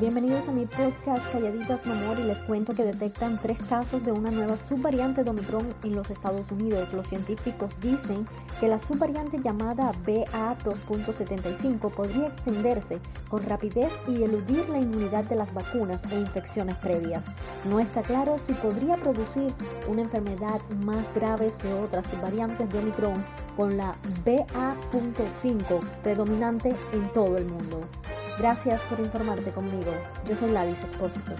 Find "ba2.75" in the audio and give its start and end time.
10.04-11.92